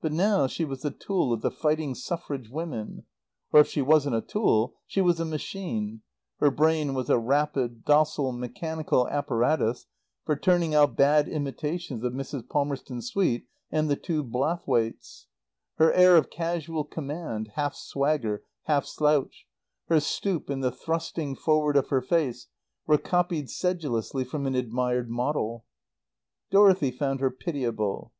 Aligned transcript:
But 0.00 0.12
now 0.12 0.46
she 0.46 0.64
was 0.64 0.82
the 0.82 0.92
tool 0.92 1.32
of 1.32 1.40
the 1.42 1.50
fighting 1.50 1.96
Suffrage 1.96 2.48
Women. 2.50 3.02
Or 3.52 3.58
if 3.62 3.66
she 3.66 3.82
wasn't 3.82 4.14
a 4.14 4.20
tool, 4.20 4.76
she 4.86 5.00
was 5.00 5.18
a 5.18 5.24
machine; 5.24 6.02
her 6.38 6.52
brain 6.52 6.94
was 6.94 7.10
a 7.10 7.18
rapid, 7.18 7.84
docile, 7.84 8.30
mechanical 8.30 9.08
apparatus 9.08 9.86
for 10.24 10.36
turning 10.36 10.72
out 10.72 10.94
bad 10.96 11.28
imitations 11.28 12.04
of 12.04 12.12
Mrs. 12.12 12.48
Palmerston 12.48 13.02
Swete 13.02 13.48
and 13.72 13.90
the 13.90 13.96
two 13.96 14.22
Blathwaites. 14.22 15.26
Her 15.78 15.92
air 15.94 16.16
of 16.16 16.30
casual 16.30 16.84
command, 16.84 17.50
half 17.56 17.74
swagger, 17.74 18.44
half 18.66 18.86
slouch, 18.86 19.46
her 19.88 19.98
stoop 19.98 20.48
and 20.48 20.62
the 20.62 20.70
thrusting 20.70 21.34
forward 21.34 21.76
of 21.76 21.88
her 21.88 22.00
face, 22.00 22.46
were 22.86 22.98
copied 22.98 23.50
sedulously 23.50 24.22
from 24.22 24.46
an 24.46 24.54
admired 24.54 25.10
model. 25.10 25.64
Dorothy 26.52 26.92
found 26.92 27.18
her 27.18 27.32
pitiable. 27.32 28.12